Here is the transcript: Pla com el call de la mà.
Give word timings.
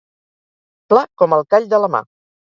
Pla 0.93 1.03
com 1.21 1.35
el 1.37 1.45
call 1.51 1.67
de 1.75 1.79
la 1.83 1.91
mà. 1.97 2.01